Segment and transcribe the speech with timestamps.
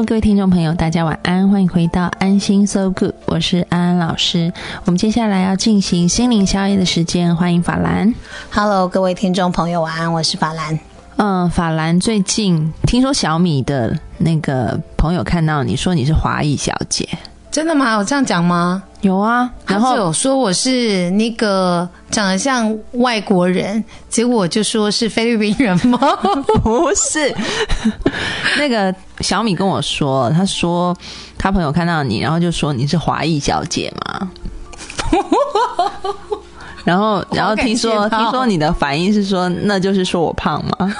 [0.00, 4.50] Hello，各位听众朋友，大家晚安，欢迎回到安心 So Good，我是安安老师。
[4.86, 8.14] 我们接下来要进行心灵宵夜的时间，欢迎法兰。
[8.50, 10.78] Hello，各位听众朋友，晚安，我是法兰。
[11.16, 17.06] 嗯，法兰最近听说小米的那个朋友看到你说你是华裔小姐。
[17.50, 17.92] 真的吗？
[17.96, 18.82] 有这样讲吗？
[19.02, 25.98] 有啊，然后有说我是那个长得像外国人，结果就说是菲律宾人吗？
[26.62, 27.34] 不是，
[28.58, 30.94] 那个小米跟我说，他说
[31.38, 34.30] 他朋友看到你，然后就说你是华裔小姐嘛。
[36.84, 40.92] 然后，然后听说听说你的反应是说，那就是说我胖吗？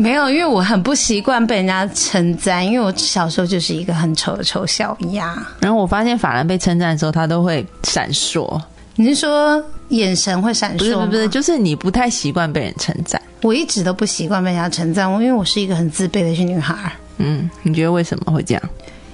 [0.00, 5.36] 没有，因为我很不习惯被人家称赞，因为我小时候就是一个很丑的丑小鸭。
[5.58, 8.62] 然后我发现法兰被称赞的时候，他都会闪烁。
[8.94, 10.78] 你是说眼神会闪烁？
[10.78, 13.20] 不是不是，就是你不太习惯被人称赞。
[13.42, 16.92] 我一直都不习惯被人家称赞，我因为我是一个很自卑的女孩。
[17.16, 18.62] 嗯，你觉得为什么会这样？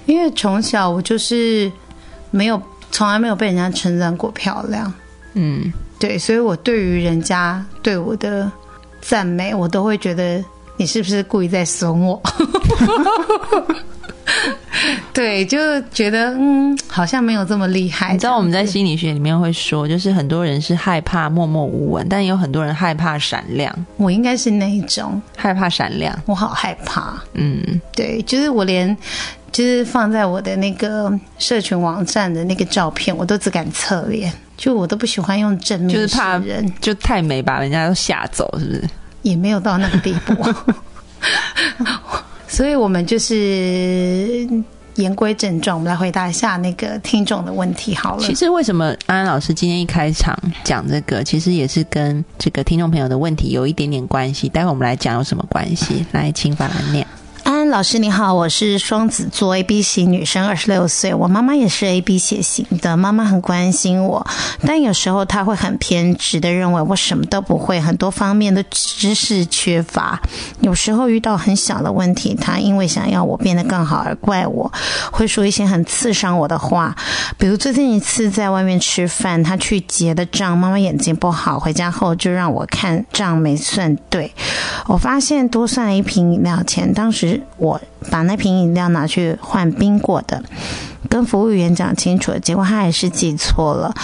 [0.04, 1.72] 因为从小我就是
[2.30, 2.60] 没有，
[2.91, 4.92] 从来没有被人家称赞过漂亮。
[5.32, 8.52] 嗯，对，所以我对于人家对我的
[9.00, 10.44] 赞美，我都会觉得。
[10.77, 12.20] 你是不是故意在损我？
[15.12, 18.12] 对，就觉得嗯，好像没有这么厉害。
[18.12, 23.72] 你知道我们在心理学里面会说，就是很多人是害怕默默无闻，但有很多人害怕闪亮。
[23.97, 27.14] 我应该是那一种害怕闪亮，我好害怕。
[27.34, 28.97] 嗯，对，就是我连
[29.53, 38.82] 就是放在我的那个社群网站的那个照片，我都只敢侧脸，就我都不喜欢用正面，就是怕人就太美，把人家都吓走，是不是？
[39.24, 40.34] 也没有到那个地步，
[42.46, 44.46] 所以我们就是
[44.94, 48.22] 言归正传，我们来回答一下那个听众的问题好了。
[48.22, 54.48] 其实为什么安安老师今天一开场讲这个，其实也是跟这个听众朋友的问题有一点点关系。
[54.48, 56.06] 待会我们来讲有什么关系？
[56.12, 57.04] 来，请法兰念。
[57.70, 64.26] 老师你好，我是双子座 A B 型女生，二十六岁，我妈妈也是 A B 血型的，妈妈很关心我，
[64.66, 70.20] 但有时候她会很偏执的认为我什么都不会，很多方面的知识缺乏。
[70.60, 74.70] 有时候遇到很小的问题，她因为想要我变得更好而怪我，
[75.10, 76.94] 会说一些很刺伤我的话，
[77.38, 84.32] 比如最近一次在外面吃饭，她去结的账，妈妈眼睛不好，回家后就让我看账没算对，
[84.86, 87.42] 我发现多算了一瓶饮料钱，当时。
[87.56, 90.42] 我把那瓶饮料拿去换冰过的。
[91.10, 93.94] 跟服务员讲清楚了，结果他还是记错了。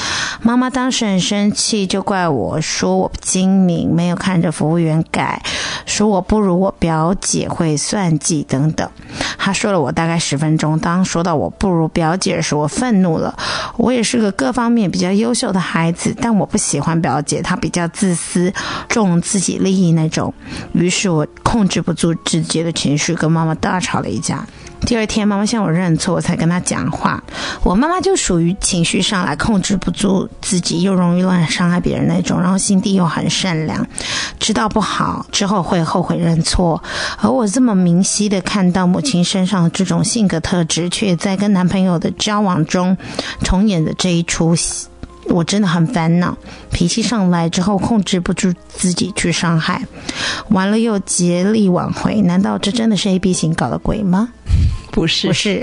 [0.43, 5.43] 妈妈当时很生气，就怪我说我不精明，没有看着服务员改，
[5.91, 8.89] 说我不如我表姐会算计等等。
[9.37, 10.79] 他说了我大概十分钟。
[10.79, 13.37] 当说到我不如表姐时，我愤怒了。
[13.77, 18.53] 我也是个各方面比较优秀的孩子，但我不喜欢表姐，她比较自私，
[18.89, 20.33] 重自己利益那种。
[20.73, 24.47] 于是我控制不住自己的情绪，跟妈妈大吵了一架。
[24.87, 27.23] 第二天，妈妈向我认错，我才跟她讲话。
[27.63, 33.87] 我妈妈就属于情绪上来控制不住自己，又容易乱伤害别人那种，然后心地又很善良，
[34.39, 36.83] 知道不好之后会后悔认错。
[37.19, 42.97] 而我这么明晰的看到母亲身上这种性格特质，却在跟男朋友的交往中
[43.45, 44.87] 重演的这一出戏。
[45.27, 46.37] 我真的很烦恼，
[46.73, 49.81] 脾气上来之后控制不住自己去伤害，
[50.49, 54.29] 完了又竭力挽回，难道这真的是 A B 型搞的鬼吗？
[54.91, 55.63] 不是，不是，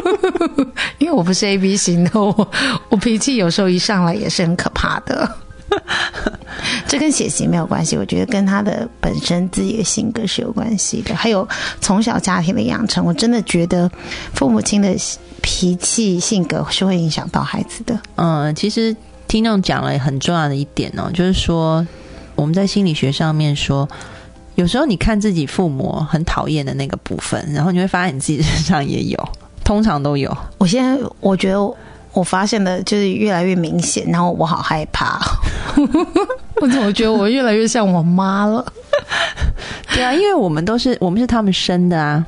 [0.96, 2.50] 因为我不是 A B 型的，我
[2.88, 5.30] 我脾气有时候一上来也是很可怕的。
[6.86, 11.46] 这跟血型没有关系，我觉得跟他的本身自己的性格是有关系的，还有
[11.80, 13.04] 从小家庭的养成。
[13.04, 13.90] 我真的觉得
[14.34, 14.96] 父母亲的。
[15.40, 17.98] 脾气性格是会影响到孩子的。
[18.16, 18.94] 嗯，其实
[19.28, 21.86] 听众讲了很重要的一点哦，就是说
[22.34, 23.88] 我们在心理学上面说，
[24.56, 29.28] 有时候你看自己父母很讨厌的那个部分，然后你会发现你自己身上也有，
[29.64, 30.36] 通常都有。
[30.58, 31.74] 我现在我觉得
[32.12, 35.18] 我发现的就是越来越明显，然后我好害怕。
[36.60, 38.64] 我怎么觉得我越来越像我妈了？
[39.94, 42.24] 对啊，因为我们都是我们是他们生的啊。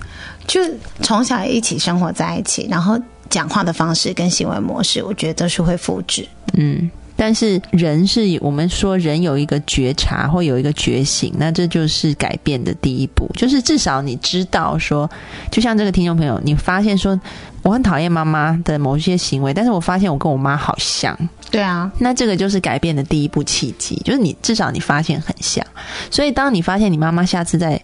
[0.46, 0.60] 就
[1.02, 2.98] 从小一起生活在一起，然后
[3.28, 6.26] 讲话的方式跟行为模式，我觉得都是会复制。
[6.54, 6.90] 嗯，
[7.22, 15.08] 但是人是我们说人有一个觉察或有一个觉醒，那这就是改变的第一步，就是至少你知道说，
[15.50, 17.20] 就像这个听众朋友，你发现说
[17.62, 21.14] 我很讨厌妈妈的某些行为，但是我发现我跟我妈好像，
[21.50, 25.62] 对啊，那这个就是改变的第一步契机，就是你至少你发现很像，
[26.10, 27.78] 所以当你发现你妈妈下次再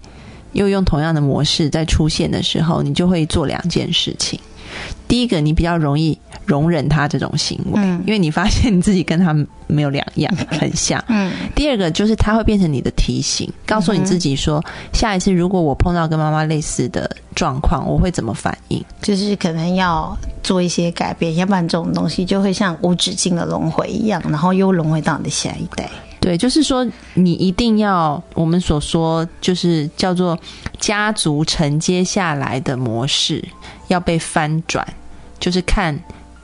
[0.52, 4.40] 又用同样的模式再出现的时候，你就会做两件事情。
[5.06, 9.34] 第一个，你比较容易容忍他这种行为，因为你发现你自己跟他
[9.66, 11.02] 没有两样，很像。
[11.08, 11.32] 嗯。
[11.54, 18.82] 第二个就是他会变成你的提醒，告诉你自己说，下一次如果我碰到跟妈妈类似的状况，我会怎么反应？
[19.02, 25.90] 就是可能要做一些改变，要不然这种东西就会像无止境的轮回一样，然后又轮回到你的下一代。
[26.20, 30.38] 对，就是说你一定要我们所说，就是叫做
[30.78, 33.44] 家族承接下来的模式。
[33.88, 34.84] 要被翻转，
[35.38, 35.96] 就是看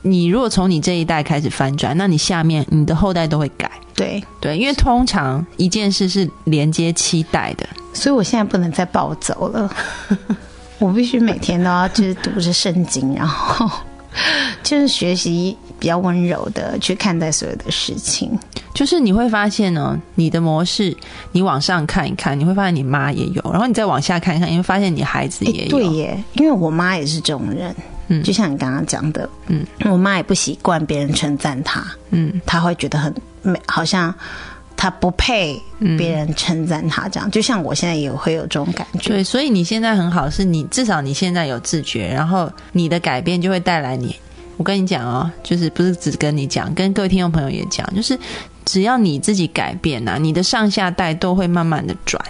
[0.03, 3.71] 你如果从你这一代开始翻转，那你下面你的后代都会改。
[3.95, 9.71] 对对，因为通常一件事是连接期待的，所以我现在不能再暴走了，
[10.79, 13.69] 我必须每天都要就是读着圣经，然后
[14.63, 18.37] 就是学习比较温柔的去看待所有的事情。
[18.73, 20.97] 就是你会发现呢，你的模式，
[21.31, 25.69] 你往上看一看，你会发现你妈也有，然后你再往下看一看，你会发现你孩子也有。
[25.69, 27.73] 对耶，因为我妈也是这种人，
[28.07, 34.13] 嗯，就像你刚刚讲的，嗯，我妈也不习惯别人称赞她，嗯，她会觉得很没，好像
[34.75, 35.61] 她不配
[35.97, 37.29] 别人称赞她这样。
[37.31, 39.09] 就像我现在也会有这种感觉。
[39.09, 44.15] 对，所以你现在很好，是你至少你现在有自觉，然后你的改变就会带来你。
[44.57, 48.17] 我跟你讲哦，就是不是只跟你讲，跟各位听众朋友也讲，就是。
[48.65, 52.23] 只要你自己改变呐，你的上下代都会慢慢的转，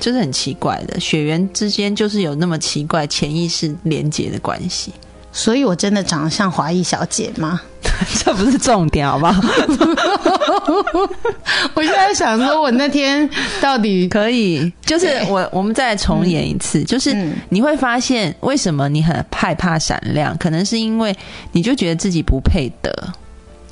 [0.00, 0.98] 就是很奇怪的。
[0.98, 4.92] 血缘之间就是有那么奇怪潜意识连接的关系。
[5.36, 7.60] 所以我真的长得像华裔小姐吗？
[8.24, 9.34] 这不是重点，好不好？
[11.74, 13.28] 我现在想说，我那天
[13.60, 17.14] 到底可以，就是我我们再重演一次，就是
[17.50, 21.14] 你会发现为什么你很害怕闪亮，可能是因为
[21.52, 22.90] 你就觉得自己不配得。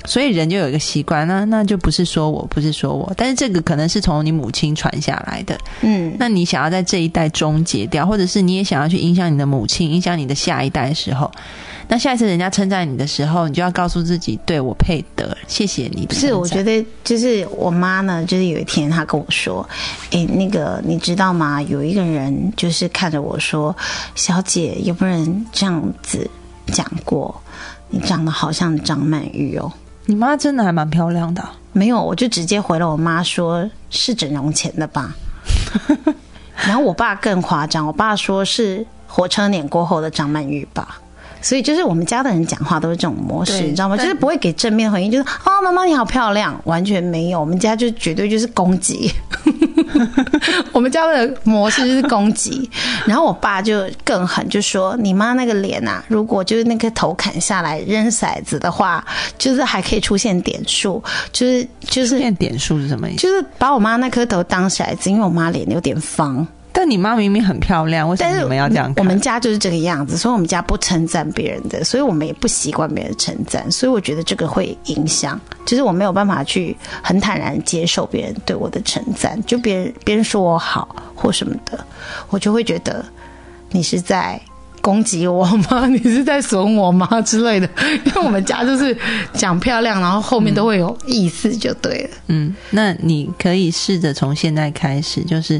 [0.05, 5.57] 所以人就有一个习惯，那那就不是说我不是说我，但是这个可能是从你母亲传下来的。
[5.81, 11.31] 嗯，那你想要在这一代终结掉，或者是你也想要去影响你的母亲，影响你的下一代的时候，
[11.87, 16.05] 那下一次人家称赞你的时候，你就要告诉自己，对我配得，谢谢你。
[16.05, 19.67] 不是，我觉得就是我妈呢，就是有一天她跟我说
[20.11, 21.61] ：“哎，那个你知道吗？
[21.63, 23.75] 有一个人就是看着我说，
[24.15, 26.29] 小姐有没有人这样子
[26.67, 27.41] 讲过？
[27.89, 29.71] 你长得好像张曼玉哦。”
[30.07, 31.43] 你妈真的还蛮漂亮的，
[31.73, 35.15] 没有，我就直接回了我妈，说是整容前的吧。
[36.65, 40.99] 然后我爸更夸张，我爸说是火车脸过后的张曼玉吧。
[41.45, 43.95] 所以就是我们家的人讲话都是这种模式，你知道吗？
[43.95, 47.39] 就是不会给正面回应，就是哦，妈妈你好漂亮，完全没有。
[47.39, 49.11] 我们家就绝对就是攻击，
[50.73, 52.67] 我们家的模式就是攻击。
[53.05, 59.05] 然后我爸就更狠，就说你妈那个脸啊，如果就是那个头砍下来扔骰子的话，
[59.37, 63.21] 就是还可以出现点数，就是就是变点数是什么意思？
[63.21, 66.47] 就是把我妈那颗头当骰子，因为我妈脸有点方。
[66.77, 68.93] 但你妈明明很漂亮，为什么你们要这样？
[68.97, 81.79] 我们家就是这个样子，所以我们家不称赞别人的，所以我们也不习惯别人称赞，所以我觉得这个会影响，就是我没有办法去很坦然接受别人对我的称赞，就别人别人说我好或什么的，
[82.29, 83.03] 我就会觉得
[83.71, 84.37] 你是在
[84.81, 85.87] 攻击我吗？
[85.87, 87.69] 你是在损我吗之类的？
[88.05, 88.95] 因为我们家就是
[89.33, 92.09] 讲漂亮，然后后面都会有意思，就对了。
[92.27, 95.57] 嗯，那你可以试着从现在开始，就是。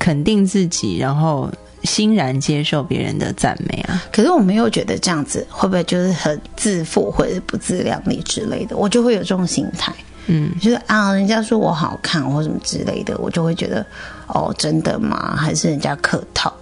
[0.00, 1.48] 肯定自己，然后
[1.84, 4.02] 欣然接受别人的赞美啊！
[4.12, 9.92] 可是我没有觉得这样子会不会就是很自负或者不自量力之类的，我就会有这种心态。
[10.26, 13.84] 嗯，就是啊，人家说我好看或什么之类的，我就会觉得
[14.26, 15.36] 哦，真的吗？
[15.36, 16.52] 还是人家客套？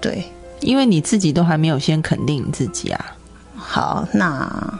[0.00, 0.24] 对，
[0.60, 3.04] 因为你自己都还没有先肯定你自己啊。
[3.56, 4.78] 好，那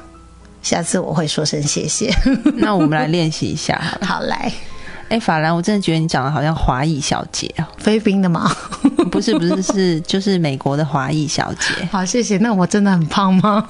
[0.62, 2.12] 下次我会说声谢谢。
[2.56, 4.52] 那我们来练习一下， 好来。
[5.08, 7.66] 哎，法兰，我真的觉得你长得好像华裔小姐啊！
[7.78, 8.54] 菲律宾的吗？
[9.10, 11.88] 不是，不是，是就是美国的华裔小姐。
[11.90, 12.36] 好，谢谢。
[12.38, 13.66] 那我真的很胖吗？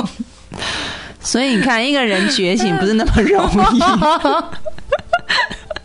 [1.20, 3.80] 所以你看，一个人觉醒不是那么容易。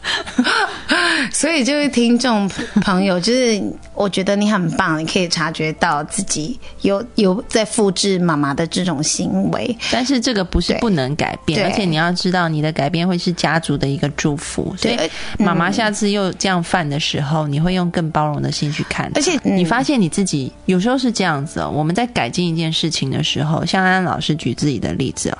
[1.31, 2.47] 所以，就是听众
[2.81, 3.61] 朋友，就是
[3.93, 14.73] 我觉得你很棒，你可以察觉到自己有有在复制妈妈的这种行为，但是这个不是不能改变，而且你要知道，你的改变会是家族的一个祝福。
[14.77, 14.97] 所以，
[15.37, 19.11] 妈妈下次又这样犯的时候，你会用更包容的心去看。
[19.15, 21.69] 而且，你发现你自己有时候是这样子哦。
[21.69, 25.37] 我们在改进一件事情的时候，像安安老师举自己的例子哦。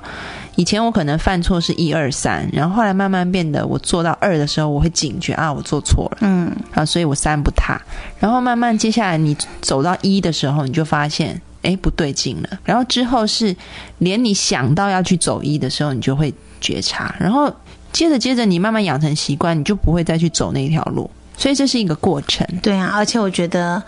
[0.60, 7.80] 以前我可能犯错是一二三，然后后来慢慢变得，我做到二的时候，我会警觉啊，我做错了，嗯，啊，所以我三不踏。
[8.18, 12.50] 然后慢慢接下来你走到一的时候，你就发现，哎，不对劲了。
[12.62, 13.56] 然后之后是
[13.96, 17.16] 连你想到要去走一的时候，你就会觉察。
[17.18, 17.50] 然后
[17.90, 21.10] 接着接着，你慢慢养成习惯，你就不会再去走那条路。
[21.38, 22.46] 所以这是一个过程。
[22.60, 23.82] 对啊，而且我觉得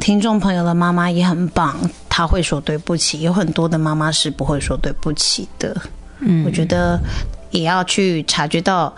[0.00, 1.74] 听众朋友的妈妈也很棒，
[2.10, 3.22] 她会说对不起。
[3.22, 5.74] 有很多的妈妈是不会说对不起的。
[6.20, 6.98] 嗯，我觉得
[7.50, 8.94] 也要去察觉到，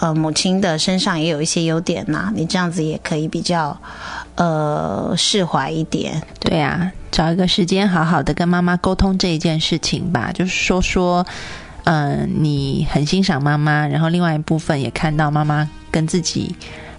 [0.00, 2.32] 呃，母亲的身上也有一些优点呐。
[2.34, 3.76] 你这样子也可以比较
[4.36, 6.20] 呃释怀一点。
[6.40, 11.24] 对啊，找一个时间好好的跟妈妈沟通这一件事情吧，就是说说，
[11.84, 16.54] 嗯、你很欣赏妈妈，然后另外一部分也看到妈妈跟自己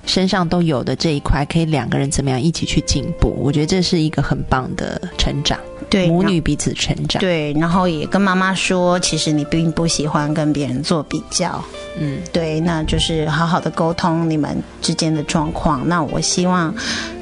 [0.06, 3.34] 身上都有的这一块，可以两个人怎么样一起去进步。
[3.38, 5.58] 我觉得这是一个很棒的成长，
[5.94, 7.20] 对，母女彼此成长。
[7.20, 11.64] 对，然后也跟妈妈说，其实你并不喜欢跟别人做比较。
[12.00, 15.88] 嗯，对，那就是好好的沟通你们之间的状况。
[15.88, 16.74] 那我希望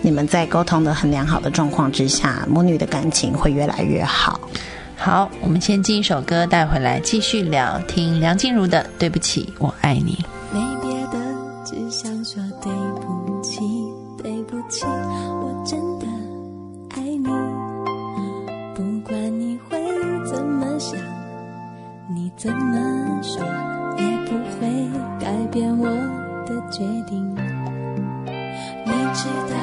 [0.01, 4.39] 你们在沟通的很良好的状况之下，母女的感情会越来越好。
[4.95, 10.17] 好，我们先进一首歌带回来继续聊，听梁静茹的《对不起，我爱你》。
[10.55, 11.19] 没别的，
[11.65, 12.20] 只想
[22.41, 23.39] 怎么说，
[23.99, 24.67] 也不会
[25.19, 25.85] 改变我
[26.47, 27.23] 的决定。
[28.83, 29.53] 你知道，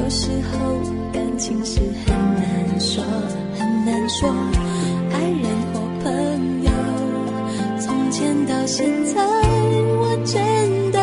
[0.00, 0.78] 有时候
[1.12, 3.02] 感情是很难说，
[3.58, 4.32] 很难说，
[5.10, 6.70] 爱人或朋友。
[7.80, 9.20] 从前到现在，
[9.98, 11.00] 我真的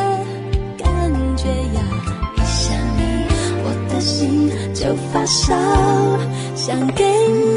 [0.77, 0.88] 感
[1.35, 1.81] 觉呀，
[2.38, 3.01] 一想你，
[3.65, 5.53] 我的心就发烧，
[6.55, 7.49] 想给你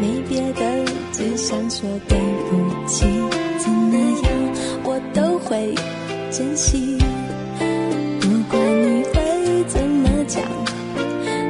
[0.00, 0.62] 没别的，
[1.12, 3.04] 只想说对不起，
[3.58, 4.32] 怎么样
[4.84, 5.74] 我都会
[6.30, 6.96] 珍惜。
[8.20, 10.42] 不管你会怎么讲，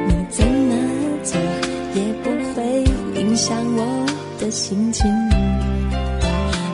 [0.07, 0.75] 你怎么
[1.23, 1.39] 做，
[1.95, 2.83] 也不会
[3.19, 4.05] 影响我
[4.39, 5.09] 的心情。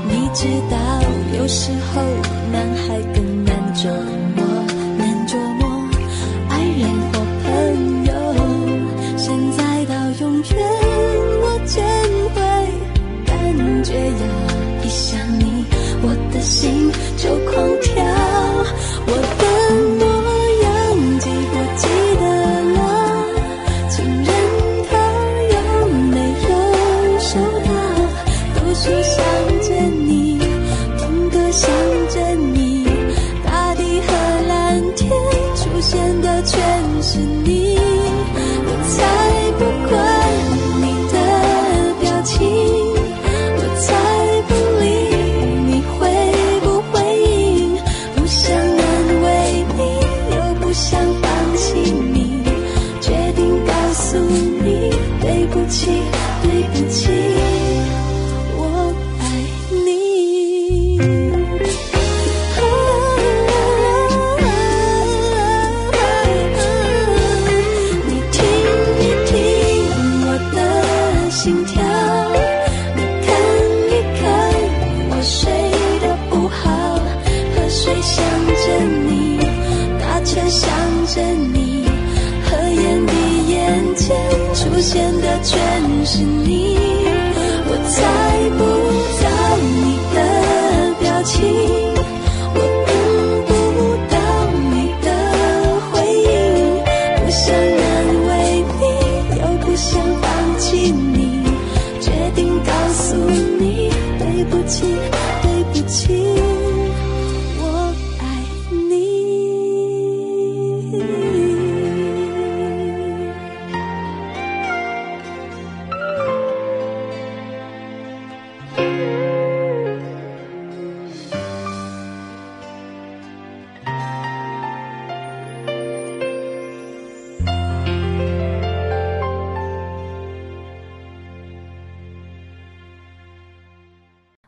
[0.10, 0.78] 你知道，
[1.38, 2.02] 有时候
[2.52, 3.88] 男孩更难琢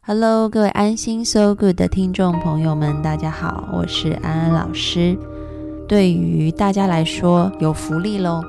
[0.10, 5.16] Hello，各位安心 So Good 的听众朋友们，大家好，我是安安老师。
[5.88, 8.42] 对于大家来说，有福利喽！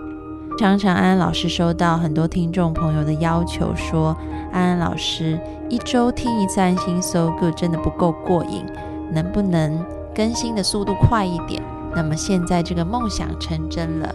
[0.58, 4.16] 常常安安老师收到很多听众朋友的要求，说
[4.50, 5.38] 安安老师
[5.68, 8.64] 一周听一次安心 So Good 真的不够过瘾，
[9.12, 11.62] 能不能更新的速度快一点？
[11.94, 14.14] 那么现在这个梦想成真了。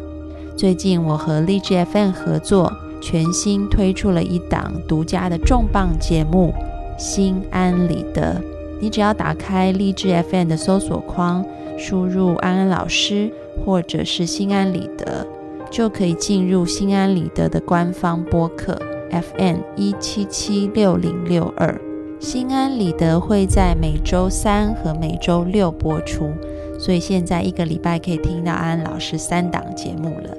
[0.57, 6.51] 最近我和荔枝 FM 合作，全新推出了一档独家的重磅节目
[6.97, 8.41] 《心安理得》。
[8.81, 11.45] 你只要打开荔枝 FM 的搜索框，
[11.77, 13.31] 输入“安安老师”
[13.65, 15.25] 或者是“心安理得”，
[15.71, 18.79] 就可以进入“心安理得”的官方播客
[19.11, 21.79] FM 一七七六零六二。
[22.19, 26.31] 心安理得会在每周三和每周六播出，
[26.79, 30.29] 所以现在一个礼拜可以听到安安老师三档节目了。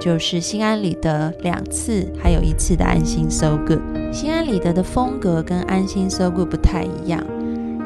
[0.00, 4.03] 就是心安理得两次，还有一次的安心 So Good。
[4.14, 7.20] 心安理得的风格跟安心 So Good 不太一样。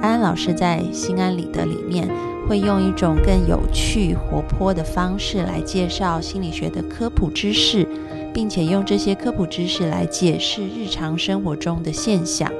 [0.02, 2.06] 安安老师在心安理得里面
[2.46, 7.88] 会用一种更有趣、活泼的方式来介绍心理学的科普知识，
[8.34, 12.52] 并且用这些科普知识来解释日常生活中的现象。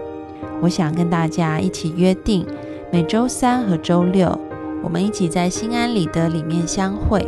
[0.63, 2.47] 我想跟大家一起约定，
[2.91, 4.41] 每周三和周六，
[4.83, 7.23] 我们一起在心安理得里面相会。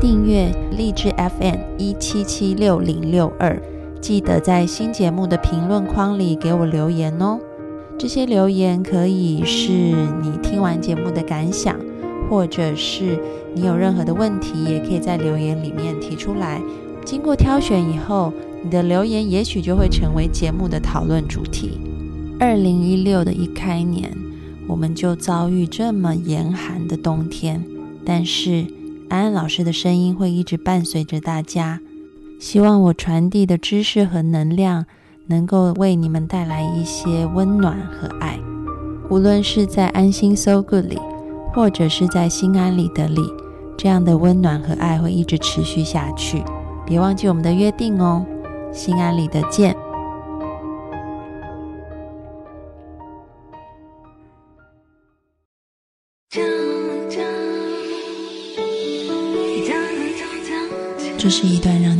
[0.00, 3.60] 订阅励志 FM 一七七六零六二，
[4.00, 7.38] 记得在新节目的评论框里给我留言哦。
[7.98, 11.76] 这些留言可以是你听完节目的感想，
[12.28, 13.18] 或者是
[13.54, 16.62] 你有任何的问题，也可以在留言里面提出来。
[17.04, 21.78] 经过挑选以后，你的留言也许就会成为节目的讨论主题。
[22.38, 24.16] 二零一六的一开年，
[24.66, 27.64] 我们就遭遇这么严寒的冬天，
[28.04, 28.66] 但是。
[29.10, 31.80] 安安老师的声音会一直伴随着大家，
[32.40, 34.86] 希望我传递的知识和能量
[35.26, 38.40] 能够为你们带来一些温暖和爱。
[39.10, 40.98] 无论是在安心 So Good 里，
[41.52, 43.20] 或者是在心安理得里，
[43.76, 46.42] 这样的温暖和爱会一直持续下去。
[46.86, 48.24] 别忘记我们的约定哦，
[48.72, 49.76] 心安理得见。
[61.18, 61.99] 这是一段让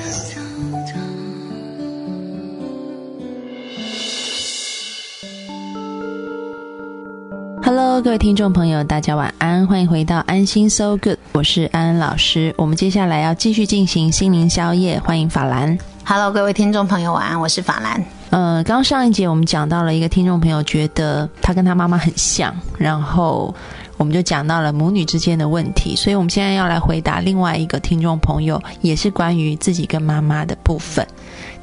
[7.63, 12.53] Hello，各位听众朋友，大家晚安，欢迎回到安心 So Good，我是安安老师。
[12.57, 15.77] 我们接下来要继续进行心灵宵夜，欢迎法兰。
[16.03, 18.03] Hello，各位听众朋友，晚安，我是法兰。
[18.31, 23.53] 嗯，刚上一节我们讲到了一个听众朋友觉得他跟他妈妈很像，然后
[23.97, 31.05] 我们就讲到了母女之间的问题，所以我们现在要来回答另外一个听众朋友，也是关于自己跟妈妈的部分，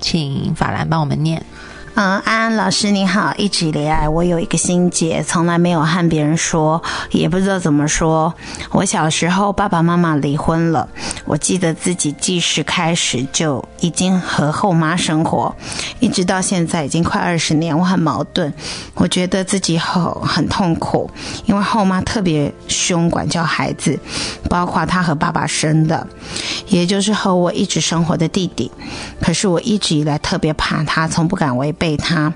[0.01, 1.43] 请法兰帮我们念。
[1.99, 6.81] 安安老师你好，一直以来我有一个心结，从来没有和别人说，
[7.11, 8.33] 也不知道怎么说。
[8.71, 10.89] 我小时候爸爸妈妈离婚了，
[11.25, 15.53] 我记得自己记事开始就已经和后妈生活，
[15.99, 18.55] 一直到现在已经快二十年，我很矛盾。
[18.95, 21.11] 我觉得自己很很痛苦，
[21.47, 23.99] 因为后妈特别凶，管教孩子，
[24.49, 26.07] 包括她和爸爸生的，
[26.69, 28.71] 也就是和我一直生活的弟弟。
[29.21, 31.88] 可是我一直以来特别怕他，从不敢违背。
[31.97, 32.33] 他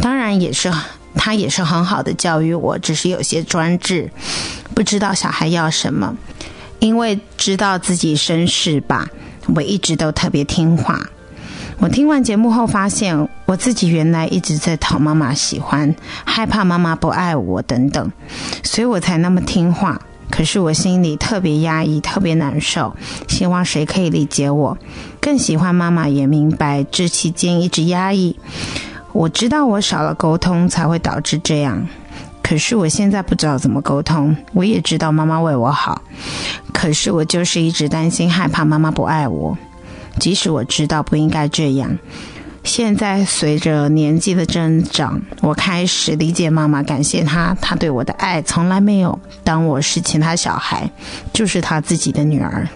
[0.00, 0.72] 当然也是，
[1.14, 4.10] 他也是很好的教育我，只是有些专制，
[4.74, 6.16] 不知道小孩要什么。
[6.78, 9.06] 因为知道自己身世吧，
[9.54, 11.00] 我一直都特别听话。
[11.78, 18.12] 我听完节目后发现，我自己原来一直在讨妈妈喜欢，害怕妈妈不爱我等等，
[18.62, 20.00] 所以我才那么听话。
[20.30, 22.96] 可是我心里特别压抑，特别难受，
[23.28, 24.78] 希望谁可以理解我。
[25.20, 28.38] 更喜欢妈妈，也明白这期间一直压抑。
[29.12, 31.86] 我知道我少了沟通才会导致这样，
[32.42, 34.36] 可是我现在不知道怎么沟通。
[34.52, 36.02] 我也知道妈妈为我好，
[36.72, 39.56] 可是我就是一直担心害怕妈妈不爱我。
[40.18, 41.98] 即使我知道不应该这样，
[42.64, 50.90] 现在随着年纪的增长，我开始理解妈妈，感谢她，她对我的爱从来没有当我是其他小孩，
[51.32, 52.68] 就是她自己的女儿。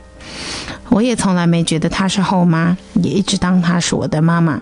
[0.89, 4.61] 我也从来没觉得她是后妈，也一直当她是我的妈妈。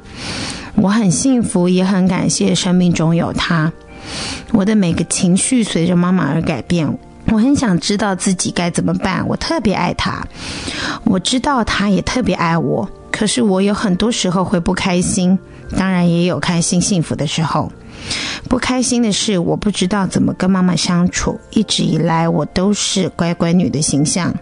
[0.76, 3.72] 我很幸福，也很感谢生命中有她。
[4.52, 9.26] 我的每个情绪随着妈妈而改变，我很想知道自己该怎么办。
[9.26, 10.26] 我特别爱她，
[11.04, 12.88] 我知道她也特别爱我。
[13.10, 15.38] 可是我有很多时候会不开心，
[15.76, 17.70] 当然也有开心幸福的时候。
[18.48, 21.38] 不开心的是，我不知道怎么跟妈妈相处。
[21.50, 24.34] 一直以来，我都是乖乖女的形象，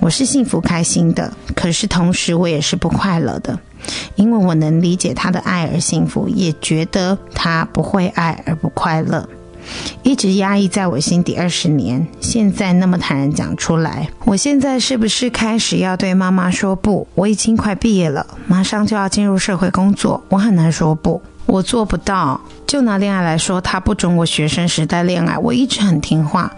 [0.00, 1.32] 我是幸福开心的。
[1.54, 3.58] 可是同时，我也是不快乐的，
[4.16, 9.28] 因为我能理解他的爱而幸福，也觉得他不会爱而不快乐。
[10.02, 17.06] 一直压抑在我心底二十年，现在那么坦然讲出来，我现在是不是开始要对妈妈说不？
[17.14, 22.40] 我已经快毕业了，马上就要进入社会工作，我很难说不，我做不到。
[22.66, 26.50] 就拿恋爱来说，他不准我学生时代恋爱，我一直很听话。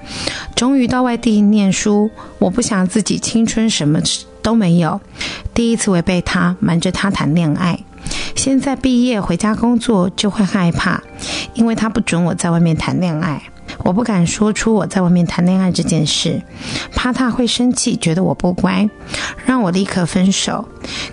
[0.55, 3.99] 终于到外地念书，我不想自己青春什么
[4.41, 5.01] 都没有，
[5.53, 7.81] 第一次违背他，瞒着他谈恋爱。
[8.37, 11.03] 现在毕业回家工作就会害怕，
[11.55, 13.43] 因为他不准我在外面谈恋爱，
[13.79, 16.41] 我不敢说出我在外面谈恋爱这件事，
[16.95, 18.89] 怕他会生气，觉得我不乖，
[19.45, 20.69] 让我立刻分手。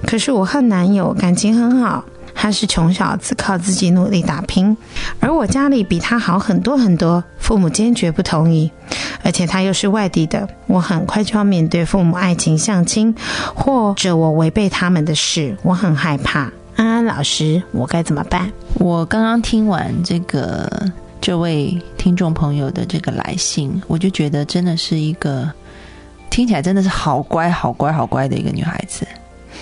[0.05, 2.05] 可是我和男友感情很好，
[2.41, 4.75] 他是穷小子，靠自己努力打拼，
[5.19, 8.71] 而我家里比他好很多很多，父母坚决不同意，
[9.23, 13.15] 而且他又是外地的，我很快就要面对父母爱情相亲，
[13.53, 16.51] 或者我违背他们的事，我很害怕。
[16.77, 18.51] 安安老师，我该怎么办？
[18.73, 20.67] 我刚刚听完这个
[21.21, 25.47] 这位听众朋友的这个来信，我就觉得真的是一个
[26.31, 29.05] 听起来真的是好乖、好乖、好乖的一个女孩子。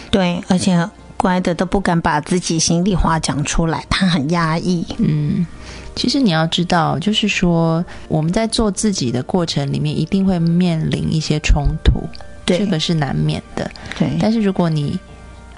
[0.09, 4.85] 对，而且乖的都不敢把自己心里话讲出来，他很压抑。
[4.99, 5.45] 嗯，
[5.93, 12.01] 其实你要知道，就是说我们在做自己的过程里面，一定会面临一些冲突，
[12.45, 13.69] 对这个是难免的。
[13.97, 14.97] 对，但是如果你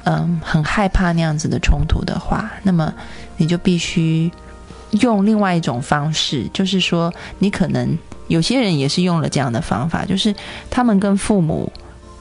[0.06, 2.91] 嗯很害怕那样子的冲突的话，那么
[3.38, 4.32] 你就必须
[5.02, 7.95] 用另外一种方式，就是说你可能
[8.30, 10.34] 有些人也是用了这样的方法，就是
[10.71, 11.71] 他们跟父母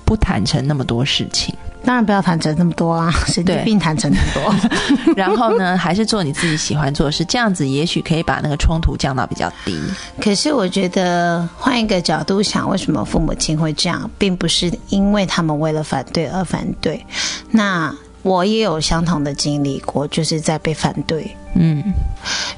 [0.05, 5.14] 不坦诚那么多事情，当然不要谈成那么多啊， 神经病谈成那么多。
[5.16, 9.81] 然后呢，还是做你自己喜欢做的事，这样子也许可以把那个冲突降到比较低。
[10.21, 17.05] 可是我觉得换一个角度想，为什么父母亲会这样，并不是因为他们为了反对而反对。
[17.51, 21.83] 那我也有相同的经历过，就是在被反对，嗯，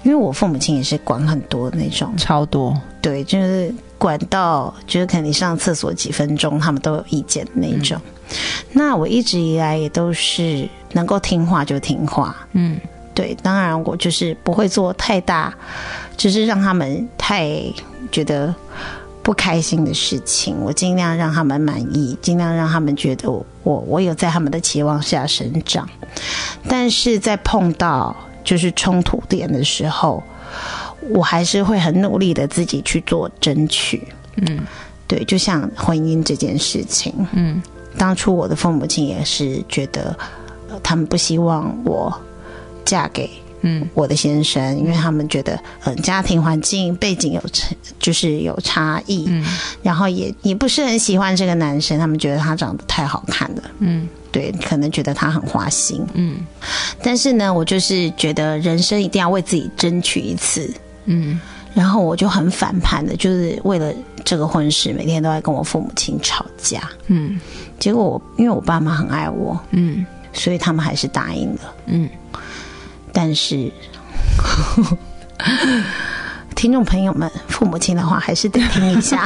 [0.03, 2.77] 因为我父母亲也是管很多的那种，超多。
[3.01, 8.01] 对，就是管到就是可能你上厕所几分钟，他们都有意见的那种。
[8.73, 12.81] 那我一直以来也都是能够听话就听话，嗯。
[13.15, 15.53] 对，当然我就是不会做太大，
[16.17, 17.63] 就是让他们太
[18.11, 18.55] 觉得
[19.23, 25.87] 不开心的事情，我尽量让他们满意，尽量让他们觉得我我我有在他们的期望下生长。
[26.67, 30.23] 但是在碰到就是冲突点的时候，
[31.11, 34.09] 我还是会很努力的自己去做争取。
[34.37, 34.65] 嗯。
[35.07, 37.63] 对，就像婚姻这件事情，嗯
[37.97, 40.17] 当初我的父母亲也是觉得，
[40.69, 42.13] 呃他们不希望我
[42.85, 43.29] 嫁给
[43.63, 43.89] 嗯。
[43.95, 49.45] 我的先生，因为他们觉得，嗯、家庭环境背景有差，就是有差异，嗯。
[49.83, 54.09] 然后也也不是很喜欢这个男生，他们觉得他长得太好看了，嗯。
[54.33, 56.05] 对，可能觉得他很花心。
[56.15, 56.39] 嗯。
[57.03, 60.73] 但是呢，我就是觉得人生一定要为自己争取一次，
[61.05, 61.39] 嗯。
[61.75, 63.93] 然后我就很反叛的，就是为了
[64.25, 66.91] 这个婚事，每天都在跟我父母亲吵架。
[67.07, 67.39] 嗯
[67.83, 71.75] 结果我因为我爸妈很爱我，嗯所以他们还是答应了。
[71.87, 72.09] 嗯，
[73.13, 73.69] 但是，
[76.55, 79.25] 听众朋友们，父母亲的话还是得听一下。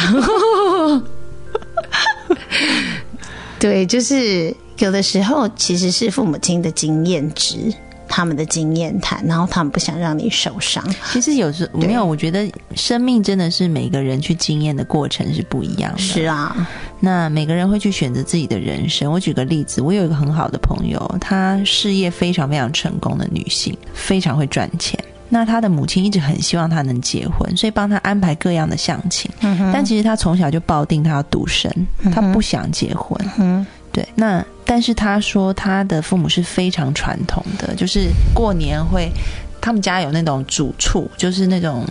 [3.60, 7.70] 对，就是有的时候其实是父母亲的经验值，
[8.08, 10.82] 他们的经验谈，然后他们不想让你受伤。
[11.12, 15.98] 其实有时对没有，我觉得生命真的是每个人去经验的过程是不一样的。
[15.98, 16.56] 是啊，
[17.00, 19.10] 那每个人会去选择自己的人生。
[19.10, 24.98] 我举个例子，我有一个很好的朋友，她事业非常非常成功的女性，非常会赚钱。
[25.28, 29.30] 那她的母亲一直很希望她能结婚，所以帮她安排各样的相亲。
[29.42, 31.70] 嗯但其实她从小就抱定她要独身，
[32.12, 33.18] 她不想结婚。
[33.38, 39.10] 嗯对，那但是她说她的父母是非常传统的，就是过年会。
[39.58, 41.84] 他们家有那种主处，就是那种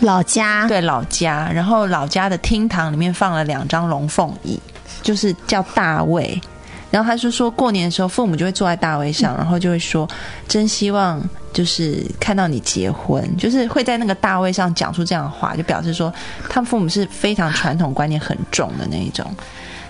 [0.00, 0.66] 老家。
[0.66, 4.60] 对老家，然后老家的厅堂里面放了两张龙凤椅，
[5.02, 6.40] 就是叫大卫。
[6.90, 10.08] 然后他就说，过年的时候父母就会坐在大位上，然后就会说，
[10.46, 11.20] 真希望
[11.52, 16.12] 就是看到你结婚，就是会在那个大位上讲出这样的话，就表示说
[16.48, 19.28] 他父母是非常传统观念很重的那一种。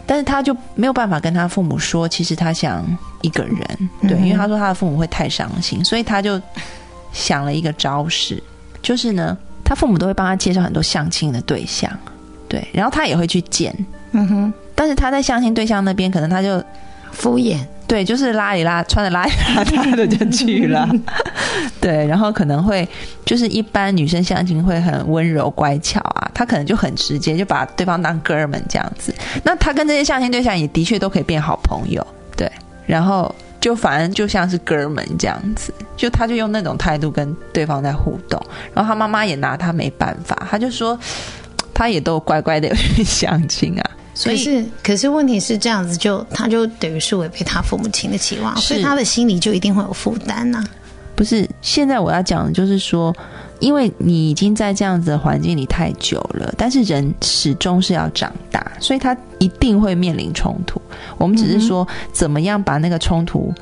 [0.06, 2.84] 但是他就没有办法跟他父母说，其实他想
[3.20, 6.40] 一个人，对，因为他说他的父母会太伤心，所以他就
[7.12, 8.42] 想了一个招式，
[8.80, 9.36] 就是呢，
[9.68, 11.90] 他父母都会帮他介绍很多相亲的对象，
[12.48, 13.74] 对，然后他也会去见，
[14.12, 16.62] 嗯哼，但是他在相亲对象那边，可能他就
[17.10, 20.88] 敷衍，对，就是拉里拉穿的拉里拉遢的就去了，
[21.80, 22.88] 对，然后可能会
[23.24, 29.12] 就是一般女生相亲会很温柔乖巧啊，他可能就很直接，就把对方当哥们这样子。
[29.42, 32.48] 那他跟这些相亲对象也的确都可以变好朋友，对，
[32.86, 38.40] 然后就反正就像是哥们这样子，就他就用那种态度跟对方在互动，
[38.72, 40.98] 然后他妈妈也拿他没办法，他就说
[41.74, 50.62] 他也都乖乖的去相亲啊，所以可是可是问题是这样子就，他就等于是违背他父母亲的期望，所以他的心里就一定会有负担呐。
[51.14, 53.14] 不是，现在我要讲的就是说，
[53.60, 60.80] 因为你已经在这样子的环境里太久了，但是人始终是要长大，所以他一定会面临冲突。
[61.16, 63.52] 我们只是说，怎么样把那个冲突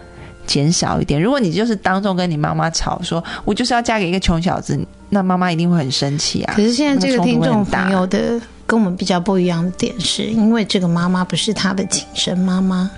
[0.46, 1.20] 减少一点。
[1.20, 4.78] 如果你就是当众跟你妈妈吵说，我就是要嫁给一个穷小子，
[5.11, 6.54] 那妈妈一定会很生气啊。
[6.57, 12.90] 可是现在这个听众朋友的跟我们比较不一样的点是，因为这个妈妈不是他的亲生妈妈，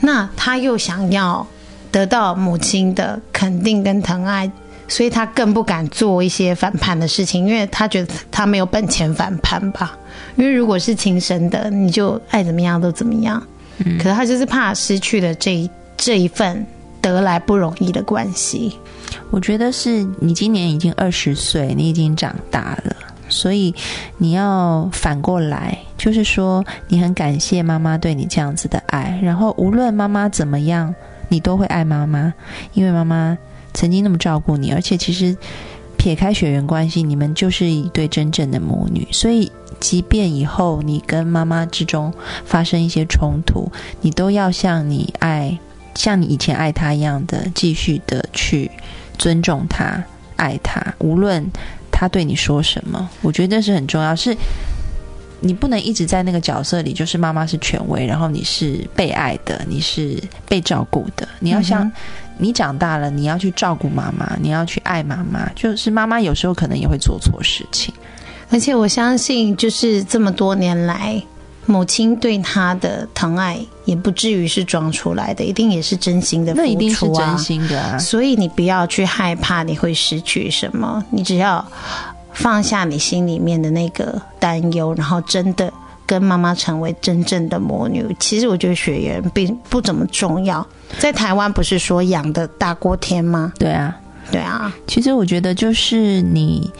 [0.00, 1.46] 那他又想要
[1.92, 4.50] 得到母亲的肯定跟疼爱，
[4.88, 9.96] 所以他更不敢做一些反叛的事情，因为他觉得他没有本钱反叛吧。
[10.36, 13.40] 因为如果是亲生的，你就爱怎么样都怎么样。
[13.98, 16.66] 可是他就是怕失去了这一这一份
[17.00, 18.76] 得来不容易的关系。
[19.30, 22.96] 我觉得是你今年已经二十岁，你已经长大了，
[23.28, 23.74] 所以
[24.16, 30.94] 你要反过来，就是说你很感谢妈妈对你这样子的爱，然后无论妈妈怎么样，
[31.28, 32.32] 你都会爱妈妈，
[32.72, 33.36] 因为妈妈
[33.78, 35.36] 曾经那么照顾你，而且其实
[35.96, 39.52] 撇开血缘关系，你们就是一对真正的母女，所以。
[39.80, 42.12] 即便以后你跟妈妈之中
[42.44, 45.56] 发生一些冲突，你都要像你爱，
[45.94, 48.68] 像你以前爱她一样的，继续的去
[49.16, 50.02] 尊重她、
[50.34, 51.46] 爱她，无论
[51.92, 54.16] 她对你说什么，我觉得这是很重要。
[54.16, 54.36] 是
[55.38, 61.28] 你不能一直在那个角色里，就是妈妈是权威，然后你是被爱的，你是被照顾的。
[61.38, 61.88] 你要像、
[62.38, 65.48] 你长大了，你要去照顾妈妈，你要去爱妈妈。
[65.54, 67.92] 就是妈妈有时候可能也会做错事情，
[68.50, 71.22] 而且我相信，就是这么多年来，
[71.66, 76.66] 母亲对他的疼爱也不至于是装出来的，一定也是真心的付出啊。
[76.66, 77.98] 那一定是真心的啊。
[77.98, 81.64] 所以你不要去害怕你会失去什么，你只要
[82.32, 85.72] 放下你心里面的那个担忧，然后真的
[86.08, 88.16] 跟妈妈成为真正的魔女。
[88.18, 90.66] 其实我觉得血缘并不怎么重要，
[90.98, 93.52] 在台湾不是说养的大过天吗？
[93.58, 93.94] 对啊，
[94.32, 96.72] 对啊，其实我觉得就是你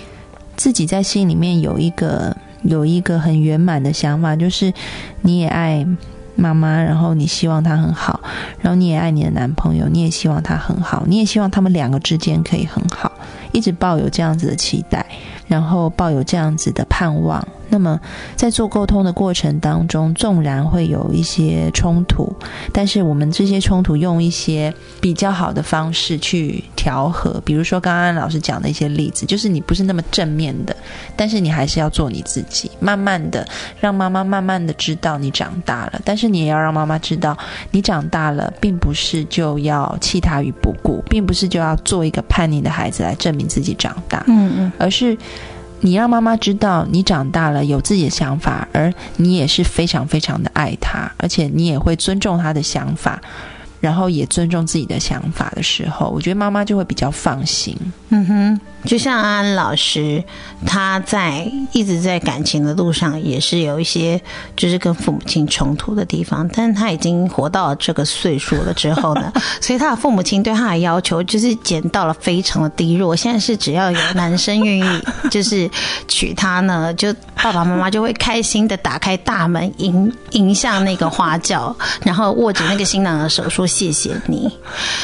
[0.57, 4.73] 自己在心里面有一个有一个很圆满的想法，就是
[5.21, 5.87] 你也爱
[6.35, 8.21] 妈妈，然后你希望她很好，
[8.63, 13.13] 然后你也爱你的男朋友，你也希望他很好，你也希望他们两个之间可以很好，
[13.53, 15.05] 一直抱有这样子的期待，
[15.47, 17.47] 然后抱有这样子的盼望。
[17.69, 17.99] 那么
[18.37, 22.35] 在做沟通的过程当中，纵然会有一些冲突，
[22.73, 30.75] 但是我们这些冲突用一些比较好的方式去调和，比如说刚刚老师讲的一些例子，就是你不是那么正面的，
[31.17, 33.47] 但是你还是要做你自己，慢慢的
[33.81, 37.37] 让妈妈慢慢的知道你长大了，但是你也要让妈妈知道
[37.71, 44.73] 你长大了，并不是就要弃她于不顾，并不是就要做一个叛逆的孩子来证明自己长大，嗯嗯。
[44.79, 45.17] 而是
[45.81, 53.21] 你让妈妈知道你长大了，有自己的想法，而你也是非常非常的爱她，而且你也会尊重她的想法，
[53.81, 57.77] 然后也尊重自己的想法的时候，我觉得妈妈就会比较放心。
[58.11, 60.23] 嗯哼，就像安安老师，
[60.67, 64.21] 他在一直在感情的路上也是有一些
[64.57, 73.15] 就是跟父母亲冲突的地方，但是他已经活到了这个岁数了之后呢， 所以他的父母亲对他的要求就是减到了非常的低落。
[73.15, 75.71] 现在是只要有男生愿意就是
[76.07, 84.51] 娶她呢，就爸爸妈妈就会开心的打开大门迎迎向那个花轿，然后握着那个新郎的手说谢谢你。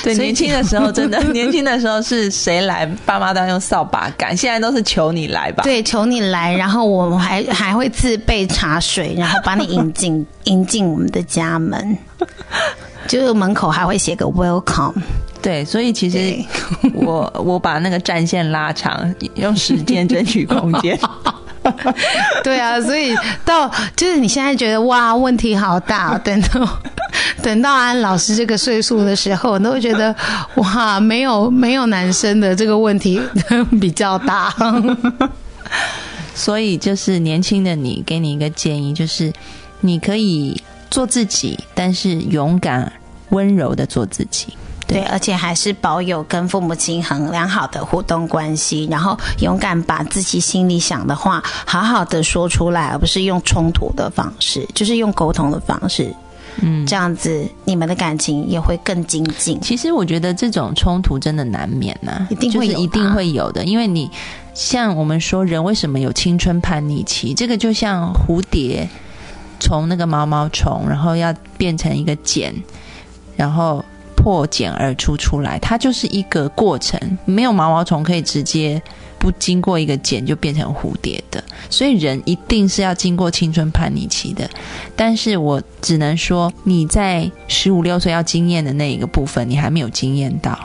[0.03, 5.62] 对，年轻的时候真的， 年轻的时候是谁来，爸妈都要用扫把赶，现在都是求你来吧。
[5.62, 11.96] 对，求你来，然后我们还还会自备茶水，然后把你引进 引进我们的家门，
[13.07, 14.94] 就是门口还会写个 welcome。
[15.42, 16.35] 对，所以其实
[16.94, 20.98] 我我把那个战线拉长，用时间争取空间。
[22.44, 26.68] 对啊，所以到就是你现在觉得哇问题好大，等到
[27.42, 30.14] 等到安老师这个岁数的时候，你都会觉得
[30.57, 33.20] 哇没有没有男生的这个问题
[33.81, 34.55] 比较大。
[36.35, 39.33] 所以就是年轻的你，给你一个建议，就是
[39.81, 42.92] 你可以做自己，但是勇敢、
[43.31, 44.48] 温柔的做自己。
[44.94, 56.14] 对，而且还是保有跟父母亲很良好的互动关系，然后勇敢把自己心里想的话好好的说出来，而不是用冲突的方式，就是用沟通的方式。
[56.62, 59.61] 嗯，这样子你们的感情也会更精进。
[59.61, 64.09] 其实我觉得这种冲突真的难免呐、一定会有就是一定会有的，因为你
[64.54, 68.88] 像我们说人为什么有青春叛逆期，这个就像蝴蝶
[69.59, 72.54] 从那个毛毛虫，然后要变成一个茧，
[73.35, 73.85] 然后
[74.24, 78.82] 破茧而出出来，它就是一个过程，没有毛毛虫可以直接。
[79.16, 84.46] 不经过一个茧就变成蝴蝶的，所以人一定是要经过青春叛逆期的。
[84.94, 90.58] 但是我只能说，你在十五六岁要经验的那一个部分，你还没有经验到。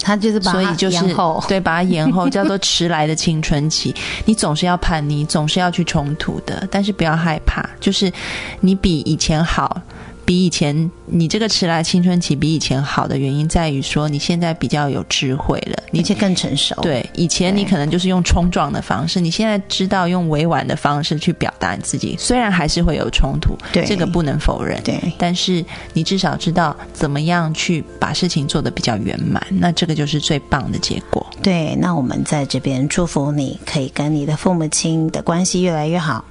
[0.00, 1.14] 他就是把它所以就是
[1.46, 3.94] 对，把它延后，叫做迟来的青春期。
[4.26, 8.12] 你总是要叛逆，总是要去冲突的，但是不要害怕，就是
[8.60, 9.80] 你比以前好，
[10.24, 16.74] 比以前你这个迟来青春期比以前好的原因在于说，你现在比较有智慧了，你而且更成熟。
[16.82, 31.24] 对，以前你可能就是用冲撞的方式，你现在知道用委婉的方式去表达你自己，虽然还是会有冲突，对这个不能否认，对但是你至少知道怎么样去把事情做得比较圆满，那这个就是最棒的结果。
[31.42, 36.24] 对，那我们在这边祝福你，可以跟你的父母亲的关系越来越好。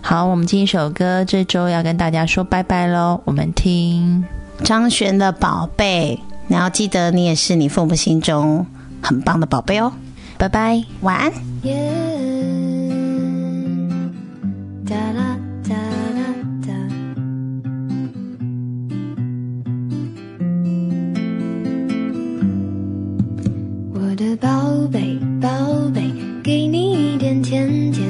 [0.00, 3.20] 好，我们进一首歌，这周要跟大家说拜拜喽。
[3.24, 4.24] 我们听，
[4.64, 8.66] 张悬的宝贝，你要记得，你也是你父母心中
[9.02, 9.92] 很棒的宝贝哦。
[10.38, 10.82] 拜拜。
[11.00, 11.32] 晚安。
[11.62, 11.92] 耶，
[14.86, 15.36] 哒啦
[15.68, 16.22] 哒啦
[16.64, 16.72] 哒。
[23.92, 24.48] 我的宝
[24.92, 25.48] 贝，宝
[25.92, 26.02] 贝，
[26.42, 28.07] 给你一点甜甜，让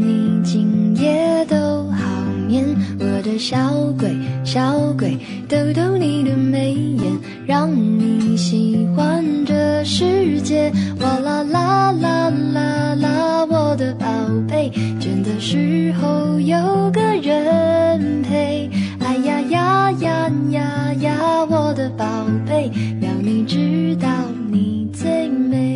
[0.00, 2.64] 你今夜都好眠。
[2.98, 3.56] 我的小
[3.98, 10.72] 鬼，小鬼，逗逗你的眉眼，让你喜欢这世界。
[11.00, 14.06] 哇啦啦啦啦啦，我的宝
[14.48, 18.70] 贝，倦的时候有个人陪。
[19.00, 22.04] 哎呀呀呀呀呀，我的宝
[22.46, 24.08] 贝，让你知道
[24.50, 25.75] 你最美。